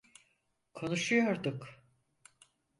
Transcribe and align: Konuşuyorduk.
Konuşuyorduk. 0.73 1.81